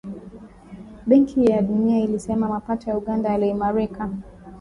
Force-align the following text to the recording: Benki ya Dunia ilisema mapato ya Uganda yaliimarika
Benki 1.07 1.45
ya 1.45 1.61
Dunia 1.61 1.99
ilisema 1.99 2.47
mapato 2.49 2.89
ya 2.89 2.97
Uganda 2.97 3.29
yaliimarika 3.29 4.09